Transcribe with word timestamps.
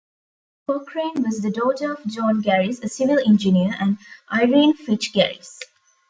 Cochrane 0.67 1.21
was 1.21 1.41
the 1.43 1.51
daughter 1.51 1.93
of 1.93 2.03
John 2.07 2.41
Garis, 2.41 2.83
a 2.83 2.89
civil 2.89 3.19
engineer, 3.19 3.75
and 3.79 3.99
Irene 4.33 4.73
Fitch 4.73 5.13
Garis. 5.13 5.59